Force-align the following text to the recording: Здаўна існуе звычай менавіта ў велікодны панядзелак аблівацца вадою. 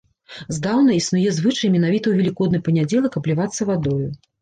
Здаўна 0.57 0.95
існуе 1.01 1.35
звычай 1.37 1.73
менавіта 1.77 2.03
ў 2.09 2.19
велікодны 2.25 2.65
панядзелак 2.71 3.23
аблівацца 3.25 3.73
вадою. 3.73 4.05